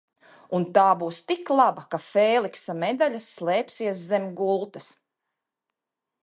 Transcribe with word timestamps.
Un 0.59 0.63
tā 0.77 0.85
būs 1.01 1.19
tik 1.31 1.51
laba, 1.59 1.83
ka 1.95 1.99
Fēliksa 2.05 2.77
medaļas 2.85 3.29
slēpsies 3.35 4.01
zem 4.09 4.27
gultas! 4.41 4.91